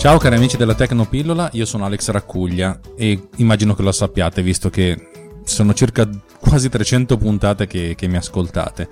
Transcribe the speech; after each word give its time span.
Ciao 0.00 0.16
cari 0.16 0.36
amici 0.36 0.56
della 0.56 0.74
Tecnopillola, 0.74 1.50
io 1.52 1.66
sono 1.66 1.84
Alex 1.84 2.08
Raccuglia 2.08 2.80
e 2.96 3.28
immagino 3.36 3.74
che 3.74 3.82
lo 3.82 3.92
sappiate 3.92 4.40
visto 4.40 4.70
che 4.70 4.96
sono 5.44 5.74
circa 5.74 6.08
quasi 6.40 6.70
300 6.70 7.18
puntate 7.18 7.66
che, 7.66 7.94
che 7.94 8.08
mi 8.08 8.16
ascoltate. 8.16 8.88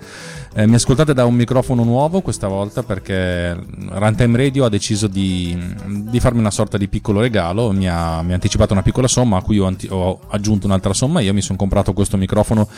Eh, 0.53 0.67
mi 0.67 0.75
ascoltate 0.75 1.15
da 1.15 1.25
un 1.25 1.33
microfono 1.33 1.83
nuovo 1.83 2.21
questa 2.21 2.47
volta 2.47 2.83
perché 2.83 3.59
Runtime 3.89 4.37
Radio 4.37 4.65
ha 4.65 4.69
deciso 4.69 5.07
di, 5.07 5.57
di 5.87 6.19
farmi 6.19 6.41
una 6.41 6.51
sorta 6.51 6.77
di 6.77 6.87
piccolo 6.87 7.21
regalo, 7.21 7.71
mi 7.71 7.89
ha, 7.89 8.21
mi 8.21 8.29
ha, 8.29 8.35
anticipato 8.35 8.73
una 8.73 8.83
piccola 8.83 9.07
somma 9.07 9.37
a 9.37 9.41
cui 9.41 9.57
ho, 9.57 9.65
anti- 9.65 9.87
ho 9.89 10.19
aggiunto 10.27 10.67
un'altra 10.67 10.93
somma, 10.93 11.21
io 11.21 11.33
mi 11.33 11.41
sono 11.41 11.57
comprato 11.57 11.91
questo 11.91 12.17
microfono 12.17 12.69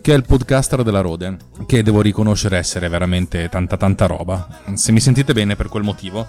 che 0.00 0.12
è 0.12 0.16
il 0.16 0.24
podcaster 0.24 0.84
della 0.84 1.00
Rode, 1.00 1.36
che 1.66 1.82
devo 1.82 2.00
riconoscere 2.00 2.58
essere 2.58 2.88
veramente 2.88 3.48
tanta 3.48 3.76
tanta 3.76 4.06
roba. 4.06 4.46
Se 4.74 4.92
mi 4.92 5.00
sentite 5.00 5.32
bene 5.32 5.56
per 5.56 5.68
quel 5.68 5.82
motivo 5.82 6.28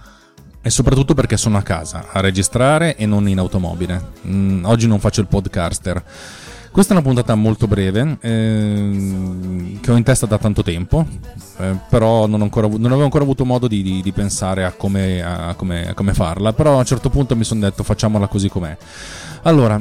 e 0.66 0.70
soprattutto 0.70 1.14
perché 1.14 1.36
sono 1.36 1.58
a 1.58 1.62
casa 1.62 2.08
a 2.12 2.22
registrare 2.22 2.96
e 2.96 3.06
non 3.06 3.28
in 3.28 3.38
automobile. 3.38 4.12
Mm, 4.26 4.64
oggi 4.64 4.88
non 4.88 5.00
faccio 5.00 5.20
il 5.20 5.28
podcaster. 5.28 6.02
Questa 6.72 6.94
è 6.94 6.98
una 6.98 7.06
puntata 7.06 7.36
molto 7.36 7.68
breve 7.68 8.18
eh, 8.22 9.78
che 9.80 9.92
ho 9.92 9.96
in 9.96 10.04
testa 10.04 10.26
da 10.26 10.40
tanto 10.40 10.64
tempo, 10.64 11.06
eh, 11.58 11.78
però 11.88 12.26
non, 12.26 12.42
ancora, 12.42 12.66
non, 12.68 12.86
avevo 12.86 13.04
ancora 13.04 13.24
avuto 13.24 13.46
modo 13.46 13.68
di, 13.68 13.84
di, 13.84 14.02
di 14.02 14.12
pensare 14.12 14.64
a 14.64 14.72
come, 14.72 15.22
a, 15.22 15.54
come, 15.54 15.90
a 15.90 15.94
come, 15.94 16.14
farla, 16.14 16.54
però 16.54 16.76
a 16.76 16.78
un 16.78 16.86
certo 16.86 17.10
punto 17.10 17.36
mi 17.36 17.44
sono 17.44 17.60
detto 17.60 17.84
facciamola 17.84 18.26
così 18.28 18.50
com'è. 18.50 18.76
Allora, 19.44 19.80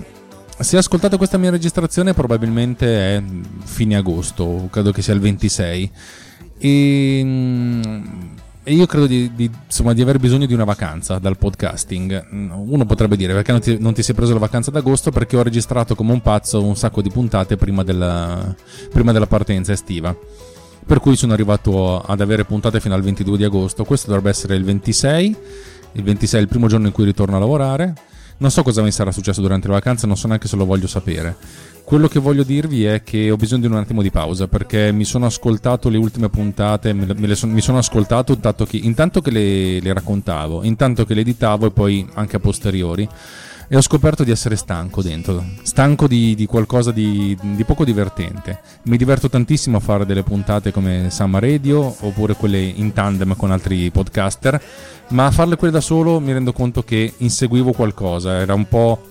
se 0.59 0.77
ascoltate 0.77 1.17
questa 1.17 1.39
mia 1.39 1.51
registrazione 1.51 2.13
probabilmente 2.13 3.17
è 3.17 3.23
fine 3.65 3.97
agosto, 3.97 4.69
credo 4.71 4.91
che 4.91 5.01
sia 5.01 5.15
il 5.15 5.21
26. 5.21 5.91
E 6.59 7.25
e 8.65 8.75
io 8.75 8.87
credo 8.87 9.07
di, 9.07 9.35
di, 9.35 9.51
insomma, 9.67 9.93
di, 9.93 10.03
aver 10.03 10.21
bisogno 10.21 10.47
di 10.47 10.55
una 10.55 10.63
vacanza 10.63 11.19
dal 11.19 11.37
podcasting. 11.37 12.27
Uno 12.31 12.87
potrebbe 12.87 13.17
dire 13.17 13.33
perché 13.33 13.51
non 13.51 13.61
ti, 13.61 13.77
non 13.81 13.93
ti 13.93 14.05
sei 14.05 14.15
preso 14.15 14.33
la 14.35 14.39
vacanza 14.39 14.71
d'agosto? 14.71 15.11
Perché 15.11 15.37
ho 15.37 15.43
registrato 15.43 15.97
come 15.97 16.13
un 16.13 16.21
pazzo 16.21 16.63
un 16.63 16.77
sacco 16.77 17.03
di 17.03 17.11
puntate 17.11 17.57
prima 17.57 17.83
della, 17.83 18.55
prima 18.93 19.11
della 19.11 19.27
partenza 19.27 19.73
estiva. 19.73 20.17
Per 20.85 21.01
cui 21.01 21.17
sono 21.17 21.33
arrivato 21.33 22.01
ad 22.01 22.21
avere 22.21 22.45
puntate 22.45 22.79
fino 22.79 22.95
al 22.95 23.03
22 23.03 23.37
di 23.37 23.45
agosto. 23.45 23.85
Questo 23.85 24.07
dovrebbe 24.07 24.31
essere 24.31 24.55
il 24.55 24.63
26. 24.63 25.37
Il 25.95 26.03
26 26.05 26.39
è 26.39 26.43
il 26.43 26.49
primo 26.49 26.69
giorno 26.69 26.87
in 26.87 26.93
cui 26.93 27.05
ritorno 27.05 27.35
a 27.35 27.41
lavorare. 27.41 27.95
Non 28.43 28.51
so 28.51 28.65
cosa 28.65 28.83
mi 28.83 28.91
sarà 28.91 29.13
successo 29.13 29.41
durante 29.41 29.69
le 29.69 29.75
vacanze, 29.75 30.09
non 30.09 30.17
so 30.17 30.27
neanche 30.27 30.49
se 30.49 30.57
lo 30.57 30.65
voglio 30.65 30.89
sapere. 30.89 31.37
Quello 31.85 32.09
che 32.09 32.19
voglio 32.19 32.43
dirvi 32.43 32.85
è 32.85 33.05
che 33.05 33.31
ho 33.31 33.37
bisogno 33.37 33.61
di 33.61 33.67
un 33.69 33.77
attimo 33.77 34.03
di 34.03 34.11
pausa 34.11 34.49
perché 34.49 34.91
mi 34.91 35.05
sono 35.05 35.27
ascoltato 35.27 35.89
le 35.89 35.97
ultime 35.97 36.29
puntate, 36.29 36.93
me 36.93 37.07
le 37.15 37.37
son, 37.37 37.51
mi 37.51 37.61
sono 37.61 37.79
ascoltato 37.79 38.33
intanto 38.33 38.67
che, 38.67 38.79
intanto 38.79 39.21
che 39.21 39.31
le, 39.31 39.79
le 39.79 39.93
raccontavo, 39.93 40.65
intanto 40.65 41.05
che 41.05 41.15
le 41.15 41.21
editavo 41.21 41.67
e 41.67 41.71
poi 41.71 42.05
anche 42.15 42.35
a 42.35 42.41
posteriori 42.41 43.09
e 43.73 43.77
ho 43.77 43.81
scoperto 43.81 44.23
di 44.23 44.31
essere 44.31 44.55
stanco 44.57 45.01
dentro, 45.01 45.43
stanco 45.63 46.07
di, 46.07 46.35
di 46.35 46.45
qualcosa 46.45 46.93
di, 46.93 47.35
di, 47.41 47.65
poco 47.65 47.87
divertente. 47.87 48.61
Mi 48.83 48.99
diverto 48.99 49.31
tantissimo 49.31 49.79
a 49.79 49.81
fare 49.81 50.05
delle 50.05 50.23
puntate 50.23 50.71
come 50.71 51.09
Summer 51.09 51.41
Radio 51.41 51.97
oppure 52.01 52.35
quelle 52.35 52.61
in 52.61 52.93
tandem 52.93 53.35
con 53.35 53.51
altri 53.51 53.91
podcaster, 53.91 54.63
ma 55.09 55.25
a 55.25 55.31
farle 55.31 55.57
quelle 55.57 55.73
da 55.73 55.81
solo 55.81 56.21
mi 56.21 56.35
rendo 56.35 56.53
conto 56.53 56.83
che 56.83 57.15
inseguivo 57.17 57.73
qualcosa, 57.73 58.35
era 58.35 58.53
un 58.53 58.69
po', 58.69 59.07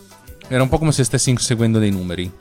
era 0.47 0.61
un 0.61 0.69
po 0.69 0.77
come 0.77 0.91
se 0.91 1.05
stessi 1.05 1.31
inseguendo 1.31 1.79
dei 1.79 1.89
numeri 1.89 2.31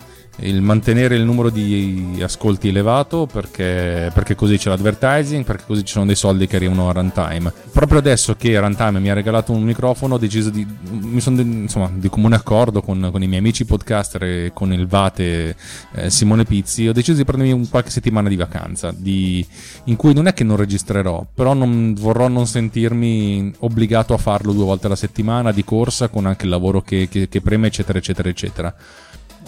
il 0.42 0.60
mantenere 0.62 1.16
il 1.16 1.24
numero 1.24 1.50
di 1.50 2.18
ascolti 2.22 2.68
elevato 2.68 3.26
perché, 3.26 4.10
perché, 4.12 4.34
così 4.34 4.56
c'è 4.56 4.68
l'advertising, 4.68 5.44
perché 5.44 5.64
così 5.66 5.84
ci 5.84 5.92
sono 5.92 6.06
dei 6.06 6.14
soldi 6.14 6.46
che 6.46 6.56
arrivano 6.56 6.88
a 6.88 6.92
runtime. 6.92 7.52
Proprio 7.72 7.98
adesso 7.98 8.34
che 8.36 8.58
Runtime 8.58 9.00
mi 9.00 9.10
ha 9.10 9.14
regalato 9.14 9.52
un 9.52 9.62
microfono, 9.62 10.14
ho 10.14 10.18
deciso 10.18 10.50
di, 10.50 10.66
mi 10.90 11.20
sono 11.20 11.40
insomma 11.40 11.90
di 11.92 12.08
comune 12.08 12.36
accordo 12.36 12.82
con, 12.82 13.08
con, 13.10 13.22
i 13.22 13.26
miei 13.26 13.40
amici 13.40 13.64
podcaster 13.64 14.22
e 14.22 14.50
con 14.54 14.72
il 14.72 14.86
Vate 14.86 15.56
eh, 15.94 16.10
Simone 16.10 16.44
Pizzi, 16.44 16.88
ho 16.88 16.92
deciso 16.92 17.18
di 17.18 17.24
prendermi 17.24 17.52
un 17.52 17.68
qualche 17.68 17.90
settimana 17.90 18.28
di 18.28 18.36
vacanza, 18.36 18.92
di, 18.96 19.46
in 19.84 19.96
cui 19.96 20.14
non 20.14 20.26
è 20.26 20.32
che 20.32 20.44
non 20.44 20.56
registrerò, 20.56 21.26
però 21.34 21.54
non, 21.54 21.94
vorrò 21.94 22.28
non 22.28 22.46
sentirmi 22.46 23.52
obbligato 23.60 24.14
a 24.14 24.18
farlo 24.18 24.52
due 24.52 24.64
volte 24.64 24.86
alla 24.86 24.96
settimana 24.96 25.52
di 25.52 25.64
corsa 25.64 26.08
con 26.08 26.26
anche 26.26 26.44
il 26.44 26.50
lavoro 26.50 26.80
che, 26.82 27.08
che, 27.08 27.28
che 27.28 27.40
preme, 27.40 27.68
eccetera, 27.68 27.98
eccetera, 27.98 28.28
eccetera 28.28 28.74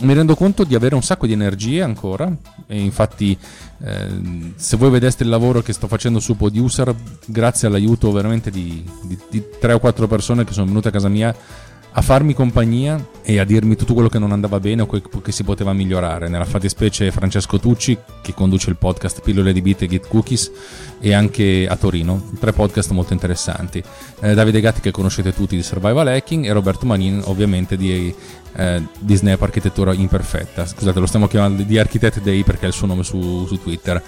mi 0.01 0.15
rendo 0.15 0.35
conto 0.35 0.65
di 0.65 0.75
avere 0.75 0.95
un 0.95 1.03
sacco 1.03 1.27
di 1.27 1.33
energie 1.33 1.83
ancora 1.83 2.35
e 2.67 2.81
infatti 2.81 3.37
eh, 3.85 4.53
se 4.57 4.77
voi 4.77 4.91
vedeste 4.91 5.23
il 5.23 5.29
lavoro 5.29 5.61
che 5.63 5.73
sto 5.73 5.87
facendo 5.87 6.19
su 6.19 6.37
Podiuser 6.37 6.95
grazie 7.27 7.69
all'aiuto 7.69 8.11
veramente 8.11 8.51
di, 8.51 8.85
di, 9.03 9.19
di 9.31 9.45
3 9.61 9.75
o 9.75 9.79
4 9.79 10.09
persone 10.09 10.45
che 10.45 10.53
sono 10.53 10.67
venute 10.67 10.89
a 10.89 10.93
casa 10.93 11.09
mia 11.09 11.35
a 11.95 12.01
farmi 12.01 12.33
compagnia 12.33 13.09
e 13.23 13.39
a 13.39 13.45
dirmi 13.45 13.77
tutto 13.77 13.93
quello 13.93 14.09
che 14.09 14.19
non 14.19 14.33
andava 14.33 14.59
bene 14.59 14.83
o 14.83 14.87
che 14.87 15.33
si 15.33 15.45
poteva 15.45 15.73
migliorare. 15.73 16.29
Nella 16.29 16.45
fattispecie 16.45 17.11
Francesco 17.11 17.59
Tucci, 17.59 17.97
che 18.23 18.35
conduce 18.35 18.71
il 18.71 18.77
podcast 18.77 19.21
Pillole 19.21 19.53
di 19.53 19.61
Beat 19.61 19.83
e 19.83 19.89
Git 19.89 20.09
Cookies, 20.09 20.51
e 21.01 21.13
anche 21.13 21.67
a 21.69 21.77
Torino, 21.77 22.31
tre 22.41 22.53
podcast 22.53 22.91
molto 22.93 23.13
interessanti. 23.13 23.83
Eh, 24.21 24.35
Davide 24.35 24.61
Gatti, 24.61 24.81
che 24.81 24.91
conoscete 24.91 25.35
tutti 25.35 25.55
di 25.55 25.63
Survival 25.63 26.09
Hacking, 26.09 26.47
e 26.47 26.53
Roberto 26.53 26.87
Manin, 26.87 27.21
ovviamente 27.25 27.77
di, 27.77 28.15
eh, 28.55 28.83
di 28.99 29.15
Snap 29.15 29.43
Architettura 29.43 29.93
Imperfetta. 29.93 30.67
Scusate, 30.67 30.99
lo 30.99 31.07
stiamo 31.07 31.29
chiamando 31.29 31.63
di 31.63 31.79
Architect 31.79 32.23
Day 32.23 32.43
perché 32.43 32.65
è 32.65 32.69
il 32.69 32.75
suo 32.75 32.87
nome 32.87 33.03
su, 33.03 33.47
su 33.47 33.61
Twitter. 33.61 34.03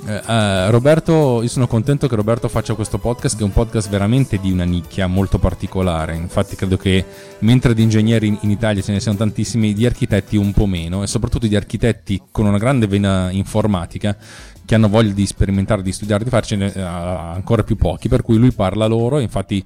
Uh, 0.00 0.70
Roberto, 0.70 1.42
io 1.42 1.48
sono 1.48 1.66
contento 1.66 2.06
che 2.08 2.16
Roberto 2.16 2.48
faccia 2.48 2.74
questo 2.74 2.98
podcast, 2.98 3.36
che 3.36 3.42
è 3.42 3.44
un 3.44 3.52
podcast 3.52 3.88
veramente 3.90 4.38
di 4.38 4.50
una 4.50 4.64
nicchia 4.64 5.06
molto 5.06 5.38
particolare. 5.38 6.14
Infatti, 6.14 6.56
credo 6.56 6.76
che 6.76 7.04
mentre 7.40 7.74
di 7.74 7.82
ingegneri 7.82 8.28
in, 8.28 8.38
in 8.42 8.50
Italia 8.50 8.80
ce 8.80 8.92
ne 8.92 9.00
siano 9.00 9.18
tantissimi, 9.18 9.74
di 9.74 9.84
architetti 9.84 10.36
un 10.36 10.52
po' 10.52 10.66
meno, 10.66 11.02
e 11.02 11.06
soprattutto 11.06 11.46
di 11.46 11.56
architetti 11.56 12.22
con 12.30 12.46
una 12.46 12.58
grande 12.58 12.86
vena 12.86 13.30
informatica 13.30 14.16
che 14.64 14.74
hanno 14.74 14.88
voglia 14.88 15.12
di 15.12 15.26
sperimentare, 15.26 15.82
di 15.82 15.92
studiare, 15.92 16.24
di 16.24 16.30
farcene 16.30 16.72
uh, 16.74 16.80
ancora 16.80 17.62
più 17.62 17.76
pochi. 17.76 18.08
Per 18.08 18.22
cui 18.22 18.38
lui 18.38 18.52
parla 18.52 18.86
loro, 18.86 19.18
infatti 19.18 19.62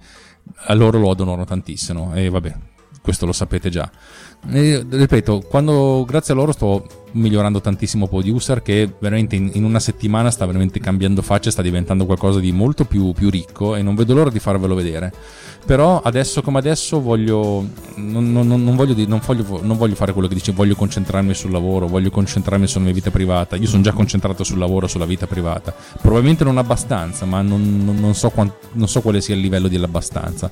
a 0.66 0.74
loro 0.74 0.98
lo 0.98 1.10
adorano 1.10 1.44
tantissimo. 1.44 2.14
E 2.14 2.28
vabbè, 2.30 2.54
questo 3.02 3.26
lo 3.26 3.32
sapete 3.32 3.68
già. 3.68 3.90
E, 4.50 4.84
ripeto, 4.88 5.40
quando 5.48 6.04
grazie 6.06 6.32
a 6.34 6.36
loro 6.36 6.52
sto 6.52 6.86
migliorando 7.12 7.60
tantissimo 7.60 8.08
Producer 8.08 8.62
che 8.62 8.90
veramente 8.98 9.36
in, 9.36 9.50
in, 9.52 9.64
una 9.64 9.78
settimana 9.78 10.30
sta 10.30 10.46
veramente 10.46 10.80
cambiando 10.80 11.20
faccia 11.20 11.50
sta 11.50 11.62
diventando 11.62 12.06
qualcosa 12.06 12.40
di 12.40 12.52
molto 12.52 12.84
più, 12.84 13.12
più, 13.12 13.28
ricco 13.28 13.76
e 13.76 13.82
non 13.82 13.94
vedo 13.94 14.14
l'ora 14.14 14.30
di 14.30 14.38
farvelo 14.38 14.74
vedere. 14.74 15.12
Però 15.64 16.00
adesso 16.00 16.42
come 16.42 16.58
adesso 16.58 17.00
voglio 17.00 17.64
non, 17.96 18.32
non, 18.32 18.46
non, 18.46 18.74
voglio, 18.74 18.94
non, 19.06 19.20
voglio, 19.24 19.60
non 19.62 19.76
voglio 19.76 19.94
fare 19.94 20.12
quello 20.12 20.26
che 20.26 20.34
dice 20.34 20.52
voglio 20.52 20.74
concentrarmi 20.74 21.34
sul 21.34 21.50
lavoro, 21.50 21.86
voglio 21.86 22.10
concentrarmi 22.10 22.66
sulla 22.66 22.84
mia 22.84 22.94
vita 22.94 23.10
privata. 23.10 23.56
Io 23.56 23.66
sono 23.66 23.82
già 23.82 23.92
concentrato 23.92 24.42
sul 24.42 24.58
lavoro, 24.58 24.86
sulla 24.86 25.06
vita 25.06 25.26
privata. 25.26 25.74
Probabilmente 26.00 26.42
non 26.44 26.58
abbastanza, 26.58 27.26
ma 27.26 27.42
non, 27.42 28.14
so, 28.14 28.30
quant, 28.30 28.52
non 28.72 28.88
so 28.88 29.00
quale 29.02 29.20
sia 29.20 29.34
il 29.34 29.40
livello 29.40 29.68
dell'abbastanza. 29.68 30.50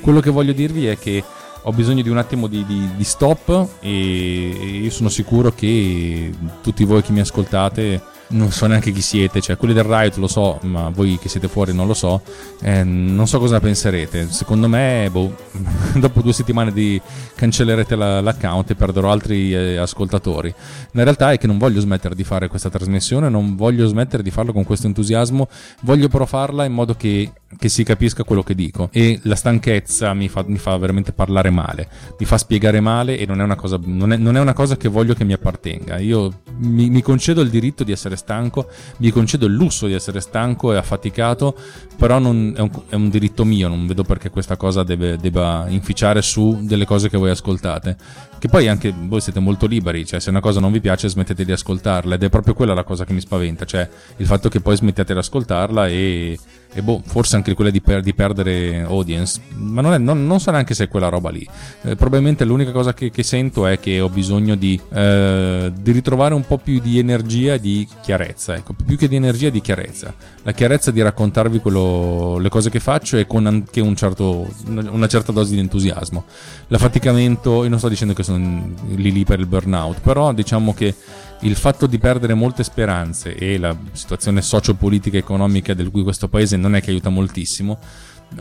Quello 0.00 0.20
che 0.20 0.30
voglio 0.30 0.52
dirvi 0.52 0.86
è 0.86 0.98
che 0.98 1.24
ho 1.62 1.72
bisogno 1.72 2.02
di 2.02 2.08
un 2.08 2.18
attimo 2.18 2.46
di, 2.46 2.64
di, 2.64 2.88
di 2.96 3.04
stop 3.04 3.76
e 3.80 4.80
io 4.82 4.90
sono 4.90 5.08
sicuro 5.08 5.52
che 5.52 6.32
tutti 6.62 6.84
voi 6.84 7.02
che 7.02 7.12
mi 7.12 7.20
ascoltate 7.20 8.18
non 8.30 8.50
so 8.50 8.66
neanche 8.66 8.92
chi 8.92 9.00
siete, 9.00 9.40
cioè 9.40 9.56
quelli 9.56 9.74
del 9.74 9.84
Riot 9.84 10.16
lo 10.16 10.28
so, 10.28 10.58
ma 10.62 10.90
voi 10.90 11.18
che 11.18 11.28
siete 11.28 11.48
fuori 11.48 11.72
non 11.72 11.86
lo 11.86 11.94
so, 11.94 12.22
eh, 12.62 12.84
non 12.84 13.26
so 13.26 13.38
cosa 13.38 13.58
penserete. 13.60 14.30
Secondo 14.30 14.68
me, 14.68 15.08
boh, 15.10 15.34
dopo 15.98 16.20
due 16.20 16.32
settimane 16.32 16.72
di 16.72 17.00
cancellerete 17.34 17.96
la, 17.96 18.20
l'account 18.20 18.70
e 18.70 18.74
perderò 18.74 19.10
altri 19.10 19.52
eh, 19.52 19.76
ascoltatori. 19.76 20.52
La 20.92 21.02
realtà 21.02 21.32
è 21.32 21.38
che 21.38 21.46
non 21.46 21.58
voglio 21.58 21.80
smettere 21.80 22.14
di 22.14 22.24
fare 22.24 22.48
questa 22.48 22.70
trasmissione, 22.70 23.28
non 23.28 23.56
voglio 23.56 23.86
smettere 23.86 24.22
di 24.22 24.30
farlo 24.30 24.52
con 24.52 24.64
questo 24.64 24.86
entusiasmo, 24.86 25.48
voglio 25.82 26.08
però 26.08 26.24
farla 26.24 26.64
in 26.64 26.72
modo 26.72 26.94
che, 26.94 27.32
che 27.58 27.68
si 27.68 27.82
capisca 27.82 28.22
quello 28.22 28.42
che 28.42 28.54
dico. 28.54 28.88
E 28.92 29.18
la 29.24 29.34
stanchezza 29.34 30.14
mi 30.14 30.28
fa, 30.28 30.44
mi 30.46 30.58
fa, 30.58 30.76
veramente 30.76 31.12
parlare 31.12 31.50
male, 31.50 31.88
mi 32.18 32.26
fa 32.26 32.38
spiegare 32.38 32.80
male 32.80 33.18
e 33.18 33.26
non 33.26 33.40
è 33.40 33.44
una 33.44 33.56
cosa, 33.56 33.78
non 33.82 34.12
è, 34.12 34.16
non 34.16 34.36
è 34.36 34.40
una 34.40 34.52
cosa 34.52 34.76
che 34.76 34.88
voglio 34.88 35.14
che 35.14 35.24
mi 35.24 35.32
appartenga. 35.32 35.98
Io 35.98 36.42
mi, 36.58 36.88
mi 36.90 37.02
concedo 37.02 37.40
il 37.40 37.50
diritto 37.50 37.82
di 37.82 37.92
essere 37.92 38.16
stanco, 38.16 38.70
mi 38.98 39.10
concedo 39.10 39.46
il 39.46 39.54
lusso 39.54 39.86
di 39.86 39.94
essere 39.94 40.20
stanco 40.20 40.72
e 40.72 40.76
affaticato, 40.76 41.56
però 41.96 42.18
non, 42.18 42.54
è, 42.56 42.60
un, 42.60 42.70
è, 42.88 42.94
un, 42.94 43.08
diritto 43.08 43.44
mio, 43.44 43.68
non 43.68 43.86
vedo 43.86 44.04
perché 44.04 44.30
questa 44.30 44.56
cosa 44.56 44.84
deve, 44.84 45.16
debba 45.16 45.66
inficiare 45.68 46.22
su 46.22 46.60
delle 46.62 46.84
cose 46.84 47.08
che 47.08 47.16
voi 47.16 47.30
ascoltate. 47.30 47.96
Che 48.38 48.48
poi 48.48 48.68
anche 48.68 48.94
voi 48.96 49.20
siete 49.20 49.40
molto 49.40 49.66
liberi, 49.66 50.06
cioè 50.06 50.18
se 50.20 50.30
una 50.30 50.40
cosa 50.40 50.60
non 50.60 50.72
vi 50.72 50.80
piace 50.80 51.08
smettete 51.08 51.44
di 51.44 51.52
ascoltarla 51.52 52.14
ed 52.14 52.22
è 52.22 52.30
proprio 52.30 52.54
quella 52.54 52.72
la 52.72 52.84
cosa 52.84 53.04
che 53.04 53.12
mi 53.12 53.20
spaventa, 53.20 53.66
cioè 53.66 53.86
il 54.16 54.24
fatto 54.24 54.48
che 54.48 54.60
poi 54.60 54.76
smettiate 54.76 55.12
di 55.12 55.18
ascoltarla 55.18 55.88
e 55.88 56.38
e 56.72 56.82
boh, 56.82 57.02
forse 57.04 57.36
anche 57.36 57.54
quella 57.54 57.70
di, 57.70 57.80
per, 57.80 58.00
di 58.00 58.14
perdere 58.14 58.82
audience, 58.82 59.40
ma 59.54 59.80
non, 59.80 59.92
è, 59.92 59.98
non, 59.98 60.26
non, 60.26 60.38
so 60.38 60.50
neanche 60.50 60.74
se 60.74 60.84
è 60.84 60.88
quella 60.88 61.08
roba 61.08 61.30
lì. 61.30 61.46
Eh, 61.82 61.96
probabilmente 61.96 62.44
l'unica 62.44 62.70
cosa 62.70 62.94
che, 62.94 63.10
che, 63.10 63.22
sento 63.22 63.66
è 63.66 63.80
che 63.80 64.00
ho 64.00 64.08
bisogno 64.08 64.54
di, 64.54 64.80
eh, 64.92 65.72
di, 65.74 65.90
ritrovare 65.90 66.34
un 66.34 66.46
po' 66.46 66.58
più 66.58 66.80
di 66.80 66.98
energia 66.98 67.54
e 67.54 67.60
di 67.60 67.86
chiarezza, 68.02 68.54
ecco, 68.54 68.74
più 68.86 68.96
che 68.96 69.08
di 69.08 69.16
energia 69.16 69.50
di 69.50 69.60
chiarezza. 69.60 70.14
La 70.42 70.52
chiarezza 70.52 70.90
di 70.90 71.02
raccontarvi 71.02 71.58
quello, 71.58 72.38
le 72.38 72.48
cose 72.48 72.70
che 72.70 72.80
faccio 72.80 73.16
e 73.16 73.26
con 73.26 73.46
anche 73.46 73.80
un 73.80 73.96
certo, 73.96 74.48
una 74.66 75.08
certa 75.08 75.32
dose 75.32 75.54
di 75.54 75.58
entusiasmo. 75.58 76.24
L'affaticamento, 76.68 77.64
io 77.64 77.68
non 77.68 77.78
sto 77.78 77.88
dicendo 77.88 78.14
che 78.14 78.22
sono 78.22 78.74
lì 78.94 79.10
lì 79.12 79.24
per 79.24 79.40
il 79.40 79.46
burnout, 79.46 80.00
però 80.00 80.32
diciamo 80.32 80.72
che 80.72 80.94
il 81.40 81.56
fatto 81.56 81.86
di 81.86 81.98
perdere 81.98 82.34
molte 82.34 82.62
speranze 82.62 83.34
e 83.34 83.58
la 83.58 83.76
situazione 83.92 84.42
socio-politica 84.42 85.16
e 85.16 85.20
economica 85.20 85.74
del 85.74 85.90
cui 85.90 86.02
questo 86.02 86.28
paese 86.28 86.56
non 86.56 86.74
è 86.74 86.82
che 86.82 86.90
aiuta 86.90 87.08
moltissimo, 87.08 87.78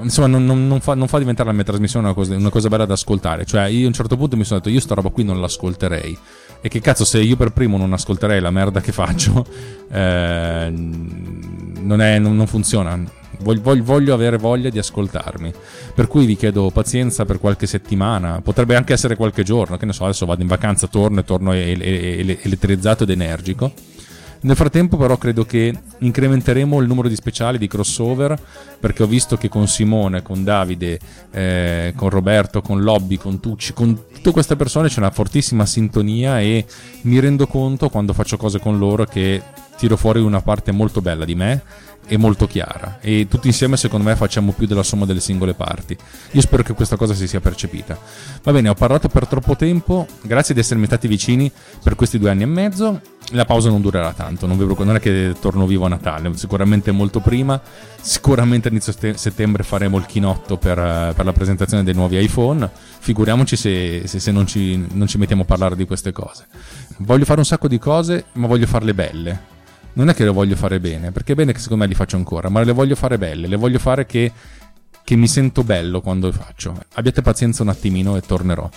insomma 0.01 0.28
non, 0.28 0.46
non, 0.46 0.68
non, 0.68 0.81
fa, 0.81 0.94
non, 0.96 1.07
fa, 1.07 1.18
diventare 1.18 1.50
la 1.50 1.56
mia 1.56 1.63
trasmissione 1.63 2.06
una 2.06 2.16
cosa, 2.16 2.36
una 2.36 2.50
cosa, 2.50 2.68
bella 2.68 2.86
da 2.86 2.94
ascoltare. 2.94 3.46
Cioè 3.46 3.66
io 3.66 3.86
a 3.86 3.88
un 3.88 3.94
certo 3.94 4.18
punto 4.18 4.36
mi 4.38 4.44
sono 4.44 4.60
detto 4.60 4.72
io 4.72 4.80
sta 4.80 4.96
roba 4.96 5.10
qui 5.10 5.24
non 5.24 5.40
l'ascolterei. 5.40 6.18
E 6.62 6.68
che 6.68 6.81
cazzo 6.81 7.06
se 7.06 7.22
io 7.22 7.38
per 7.38 7.51
primo 7.51 7.78
non 7.78 7.94
ascolterei 7.94 8.42
la 8.42 8.51
merda 8.51 8.81
che 8.81 8.92
faccio 8.92 9.46
eh, 9.90 10.69
non, 10.69 12.01
è, 12.01 12.19
non, 12.19 12.46
funziona 12.48 13.01
voglio, 13.41 13.83
voglio, 13.83 14.13
avere 14.13 14.38
voglia 14.38 14.69
di 14.69 14.80
ascoltarmi. 14.80 15.53
Per 15.94 16.07
cui 16.07 16.25
vi 16.25 16.36
chiedo 16.36 16.69
pazienza 16.71 17.25
per 17.25 17.39
qualche 17.39 17.68
settimana. 17.68 18.41
Potrebbe 18.41 18.75
anche 18.75 18.94
essere 18.94 19.15
qualche 19.15 19.44
giorno 19.44 19.77
che 19.77 19.86
ne 19.86 19.94
so 19.94 20.03
adesso 20.03 20.25
vado 20.25 20.41
in 20.41 20.47
vacanza 20.47 20.88
torno 20.88 21.19
e 21.19 21.24
torno 21.24 21.53
elettrizzato 21.53 23.03
ed 23.03 23.09
energico. 23.09 23.71
Nel 24.41 24.56
frattempo 24.56 24.95
però 24.95 25.18
credo 25.18 25.44
che 25.44 25.74
incrementeremo 25.97 26.80
il 26.80 26.88
numero 26.88 27.09
di 27.09 27.15
speciali 27.15 27.57
di 27.57 27.68
crossover 27.68 28.39
perché 28.80 29.03
ho 29.03 29.07
visto 29.07 29.36
che 29.36 29.50
con 29.50 29.68
Simone, 29.68 30.21
con 30.21 30.45
Davide, 30.45 30.97
eh, 31.31 31.94
con 31.94 32.09
Roberto, 32.09 32.62
con 32.62 32.81
Lobby, 32.81 33.18
con 33.18 33.41
Tucci, 33.41 33.74
con 33.74 33.94
tutte 34.13 34.31
queste 34.31 34.56
persone 34.56 34.88
c'è 34.88 35.00
una 35.00 35.12
fortissima 35.12 35.65
sintonia 35.65 36.39
e 36.39 36.65
mi 37.01 37.19
rendo 37.19 37.47
conto 37.47 37.89
quando 37.89 38.13
faccio 38.13 38.38
cose 38.38 38.59
con 38.59 38.77
loro 38.77 39.03
che 39.03 39.41
tiro 39.80 39.96
fuori 39.96 40.20
una 40.20 40.42
parte 40.42 40.74
molto 40.74 41.00
bella 41.02 41.24
di 41.24 41.36
me 41.36 41.64
e 42.06 42.18
molto 42.18 42.48
chiara 42.48 42.98
e 43.00 43.28
tutti 43.30 43.48
insieme 43.48 43.78
secondo 43.78 44.08
me 44.08 44.16
facciamo 44.16 44.52
più 44.52 44.66
della 44.68 44.84
somma 44.84 45.06
delle 45.06 45.22
singole 45.22 45.54
parti. 45.54 45.96
Io 46.31 46.42
spero 46.42 46.64
che 46.64 46.74
questa 46.74 46.98
cosa 46.98 47.14
si 47.14 47.28
sia 47.28 47.40
percepita. 47.40 47.98
Va 48.44 48.52
bene, 48.52 48.68
ho 48.68 48.74
parlato 48.74 49.08
per 49.08 49.28
troppo 49.28 49.56
tempo, 49.56 50.06
grazie 50.24 50.54
di 50.54 50.60
essermi 50.60 50.86
stati 50.86 51.08
vicini 51.08 51.50
per 51.81 51.96
questi 51.96 52.18
due 52.18 52.31
anni 52.31 52.44
e 52.44 52.48
mezzo. 52.48 53.00
La 53.34 53.46
pausa 53.46 53.70
non 53.70 53.80
durerà 53.80 54.12
tanto, 54.12 54.48
non, 54.48 54.58
vedo, 54.58 54.76
non 54.84 54.96
è 54.96 55.00
che 55.00 55.36
torno 55.40 55.68
vivo 55.68 55.86
a 55.86 55.90
Natale, 55.90 56.36
sicuramente 56.36 56.90
molto 56.90 57.20
prima, 57.20 57.62
sicuramente 58.02 58.70
a 58.70 58.72
inizio 58.72 58.92
settembre 59.14 59.62
faremo 59.62 59.98
il 59.98 60.08
chinotto 60.08 60.58
per, 60.58 61.14
per 61.16 61.25
la 61.25 61.32
presentazione 61.32 61.84
dei 61.84 61.94
nuovi 61.94 62.18
iPhone, 62.18 62.68
figuriamoci 63.00 63.56
se, 63.56 64.08
se, 64.08 64.20
se 64.20 64.32
non, 64.32 64.48
ci, 64.48 64.84
non 64.94 65.06
ci 65.06 65.20
mettiamo 65.20 65.44
a 65.44 65.46
parlare 65.46 65.75
di 65.75 65.86
queste 65.86 66.12
cose. 66.12 66.48
Voglio 66.98 67.25
fare 67.25 67.40
un 67.40 67.46
sacco 67.46 67.68
di 67.68 67.78
cose, 67.78 68.25
ma 68.34 68.48
voglio 68.48 68.66
farle 68.66 68.96
belle 68.96 69.58
non 70.00 70.07
è 70.07 70.13
che 70.13 70.24
le 70.24 70.30
voglio 70.30 70.56
fare 70.56 70.80
bene, 70.80 71.12
perché 71.12 71.34
è 71.34 71.36
bene 71.36 71.51
che 71.51 71.60
secondo 71.60 71.84
me 71.84 71.90
li 71.90 71.96
faccio 71.96 72.16
ancora, 72.16 72.48
ma 72.48 72.63
le 72.63 72.72
voglio 72.72 72.96
fare 72.96 73.18
belle, 73.18 73.48
le 73.48 73.57
voglio 73.57 73.80
fare 73.80 74.06
che, 74.06 74.31
che 75.04 75.16
mi 75.18 75.28
sento 75.28 75.62
bello 75.66 76.00
quando 76.00 76.28
le 76.28 76.34
faccio. 76.34 76.74
Abbiate 76.94 77.22
pazienza 77.22 77.63
un 77.63 77.69
attimino 77.69 78.16
e 78.16 78.22
tornerò. 78.22 78.69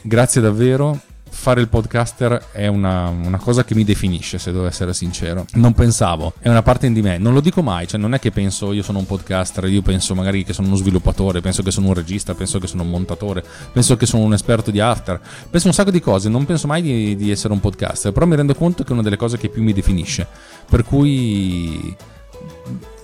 Grazie 0.00 0.40
davvero 0.40 0.98
fare 1.32 1.60
il 1.60 1.68
podcaster 1.68 2.50
è 2.52 2.66
una, 2.66 3.08
una, 3.08 3.38
cosa 3.38 3.64
che 3.64 3.74
mi 3.74 3.84
definisce, 3.84 4.38
se 4.38 4.52
devo 4.52 4.66
essere 4.66 4.92
sincero. 4.92 5.46
Non 5.54 5.72
pensavo, 5.72 6.34
è 6.38 6.48
una 6.48 6.62
parte 6.62 6.92
di 6.92 7.02
me, 7.02 7.18
non 7.18 7.32
lo 7.32 7.40
dico 7.40 7.62
mai, 7.62 7.88
cioè 7.88 7.98
non 7.98 8.14
è 8.14 8.20
che 8.20 8.30
penso 8.30 8.72
io 8.72 8.82
sono 8.82 8.98
un 8.98 9.06
podcaster, 9.06 9.64
io 9.64 9.82
penso 9.82 10.14
magari 10.14 10.44
che 10.44 10.52
sono 10.52 10.68
uno 10.68 10.76
sviluppatore, 10.76 11.40
penso 11.40 11.62
che 11.62 11.70
sono 11.70 11.88
un 11.88 11.94
regista, 11.94 12.34
penso 12.34 12.58
che 12.58 12.66
sono 12.66 12.82
un 12.82 12.90
montatore, 12.90 13.42
penso 13.72 13.96
che 13.96 14.06
sono 14.06 14.22
un 14.22 14.34
esperto 14.34 14.70
di 14.70 14.78
after, 14.78 15.20
penso 15.50 15.66
un 15.66 15.72
sacco 15.72 15.90
di 15.90 16.00
cose, 16.00 16.28
non 16.28 16.44
penso 16.44 16.66
mai 16.66 16.82
di, 16.82 17.16
di 17.16 17.30
essere 17.30 17.52
un 17.52 17.60
podcaster, 17.60 18.12
però 18.12 18.26
mi 18.26 18.36
rendo 18.36 18.54
conto 18.54 18.84
che 18.84 18.90
è 18.90 18.92
una 18.92 19.02
delle 19.02 19.16
cose 19.16 19.38
che 19.38 19.48
più 19.48 19.62
mi 19.62 19.72
definisce, 19.72 20.28
per 20.68 20.84
cui 20.84 21.96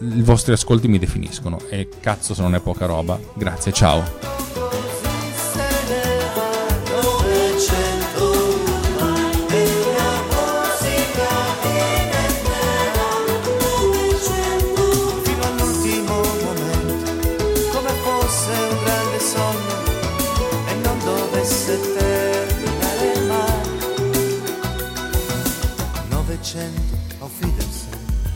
i 0.01 0.23
vostri 0.23 0.53
ascolti 0.53 0.87
mi 0.87 0.99
definiscono 0.99 1.59
e 1.71 1.89
cazzo 2.01 2.35
se 2.35 2.43
non 2.43 2.55
è 2.55 2.61
poca 2.61 2.87
roba. 2.87 3.19
Grazie, 3.35 3.73
ciao. 3.73 4.38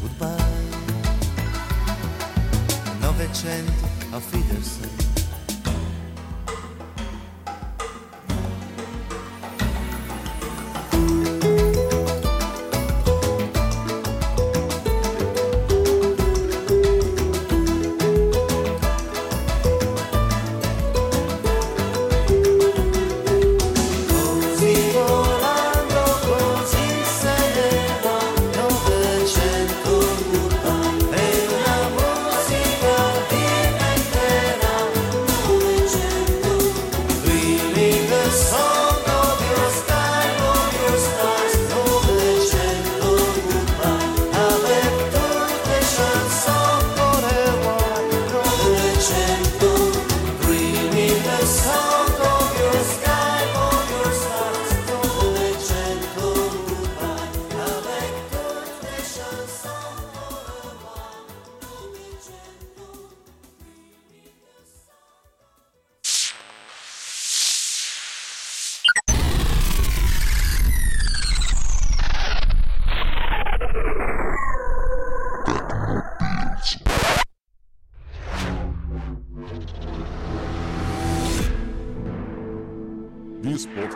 goodbye. 0.02 0.28
Novecento, 3.00 3.72
auf 4.12 5.11